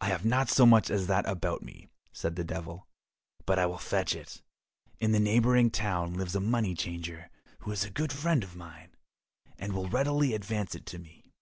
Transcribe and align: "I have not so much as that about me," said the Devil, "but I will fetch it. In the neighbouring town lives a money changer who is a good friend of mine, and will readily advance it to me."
"I 0.00 0.06
have 0.06 0.24
not 0.24 0.48
so 0.48 0.66
much 0.66 0.90
as 0.90 1.06
that 1.06 1.24
about 1.26 1.62
me," 1.62 1.86
said 2.12 2.34
the 2.34 2.42
Devil, 2.42 2.88
"but 3.46 3.56
I 3.56 3.66
will 3.66 3.78
fetch 3.78 4.12
it. 4.12 4.42
In 4.98 5.12
the 5.12 5.20
neighbouring 5.20 5.70
town 5.70 6.14
lives 6.14 6.34
a 6.34 6.40
money 6.40 6.74
changer 6.74 7.30
who 7.60 7.70
is 7.70 7.84
a 7.84 7.90
good 7.90 8.12
friend 8.12 8.42
of 8.42 8.56
mine, 8.56 8.96
and 9.56 9.72
will 9.72 9.88
readily 9.88 10.34
advance 10.34 10.74
it 10.74 10.86
to 10.86 10.98
me." 10.98 11.32